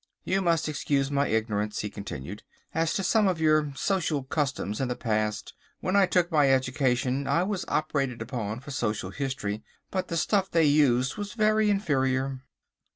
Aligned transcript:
You 0.23 0.41
must 0.41 0.67
excuse 0.67 1.11
my 1.11 1.27
ignorance," 1.27 1.81
he 1.81 1.89
continued, 1.91 2.41
"as 2.73 2.91
to 2.95 3.03
some 3.03 3.27
of 3.27 3.39
your 3.39 3.71
social 3.75 4.23
customs 4.23 4.81
in 4.81 4.87
the 4.87 4.95
past. 4.95 5.53
When 5.79 5.95
I 5.95 6.07
took 6.07 6.31
my 6.31 6.49
education 6.51 7.27
I 7.27 7.43
was 7.43 7.65
operated 7.67 8.19
upon 8.19 8.61
for 8.61 8.71
social 8.71 9.11
history, 9.11 9.61
but 9.91 10.07
the 10.07 10.17
stuff 10.17 10.49
they 10.49 10.65
used 10.65 11.17
was 11.17 11.33
very 11.33 11.69
inferior." 11.69 12.39